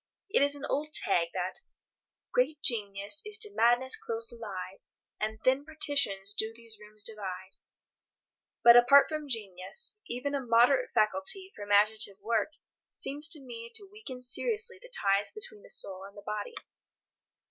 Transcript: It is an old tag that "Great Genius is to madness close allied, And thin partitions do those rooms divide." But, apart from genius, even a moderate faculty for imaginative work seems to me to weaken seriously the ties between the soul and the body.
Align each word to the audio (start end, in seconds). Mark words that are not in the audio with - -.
It 0.31 0.41
is 0.41 0.55
an 0.55 0.65
old 0.65 0.93
tag 0.93 1.27
that 1.35 1.59
"Great 2.33 2.59
Genius 2.63 3.21
is 3.23 3.37
to 3.37 3.53
madness 3.53 3.95
close 3.95 4.31
allied, 4.31 4.79
And 5.19 5.37
thin 5.43 5.63
partitions 5.63 6.33
do 6.33 6.51
those 6.57 6.79
rooms 6.79 7.03
divide." 7.03 7.51
But, 8.63 8.75
apart 8.75 9.09
from 9.09 9.29
genius, 9.29 9.99
even 10.07 10.33
a 10.33 10.41
moderate 10.43 10.89
faculty 10.95 11.51
for 11.55 11.61
imaginative 11.61 12.17
work 12.19 12.53
seems 12.95 13.27
to 13.27 13.43
me 13.43 13.69
to 13.75 13.87
weaken 13.91 14.23
seriously 14.23 14.79
the 14.81 14.89
ties 14.89 15.31
between 15.33 15.61
the 15.61 15.69
soul 15.69 16.03
and 16.03 16.17
the 16.17 16.23
body. 16.23 16.55